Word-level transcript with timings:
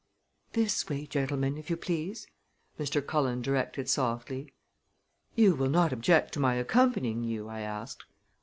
"This 0.53 0.89
way, 0.89 1.05
gentlemen, 1.05 1.59
if 1.59 1.69
you 1.69 1.77
please," 1.77 2.25
Mr. 2.79 3.05
Cullen 3.05 3.43
directed 3.43 3.87
softly. 3.87 4.51
"You 5.35 5.53
will 5.53 5.69
not 5.69 5.93
object 5.93 6.33
to 6.33 6.39
my 6.39 6.55
accompanying 6.55 7.23
you?" 7.23 7.47
I 7.47 7.59
asked. 7.59 8.05